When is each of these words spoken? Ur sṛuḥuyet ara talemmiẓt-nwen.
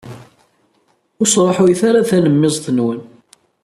Ur 1.21 1.27
sṛuḥuyet 1.27 1.81
ara 1.89 2.07
talemmiẓt-nwen. 2.09 2.99